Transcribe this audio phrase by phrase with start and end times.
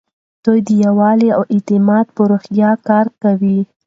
[0.45, 3.59] دوی د یووالي او اعتماد په روحیه کار کوي.